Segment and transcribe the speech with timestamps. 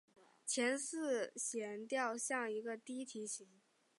[0.47, 3.61] 前四弦调像一个低提琴。